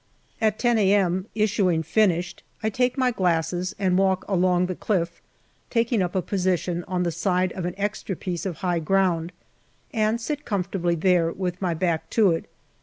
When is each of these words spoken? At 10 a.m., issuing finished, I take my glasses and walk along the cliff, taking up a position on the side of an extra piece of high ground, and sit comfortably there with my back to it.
At 0.41 0.57
10 0.57 0.79
a.m., 0.79 1.27
issuing 1.35 1.83
finished, 1.83 2.41
I 2.63 2.71
take 2.71 2.97
my 2.97 3.11
glasses 3.11 3.75
and 3.77 3.99
walk 3.99 4.25
along 4.27 4.65
the 4.65 4.73
cliff, 4.73 5.21
taking 5.69 6.01
up 6.01 6.15
a 6.15 6.23
position 6.23 6.83
on 6.87 7.03
the 7.03 7.11
side 7.11 7.51
of 7.53 7.65
an 7.65 7.75
extra 7.77 8.15
piece 8.15 8.47
of 8.47 8.57
high 8.65 8.79
ground, 8.79 9.31
and 9.93 10.19
sit 10.19 10.43
comfortably 10.43 10.95
there 10.95 11.31
with 11.31 11.61
my 11.61 11.75
back 11.75 12.09
to 12.17 12.31
it. 12.31 12.45